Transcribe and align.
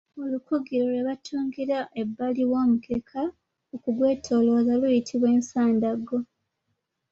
Olukugiro 0.23 0.83
lwe 0.91 1.01
batungira 1.07 1.77
ebbali 2.01 2.43
w'omukeeka 2.51 3.21
okugwetoolooza 3.75 4.73
luyitibwa 4.81 5.27
ensandaggo 5.37 6.17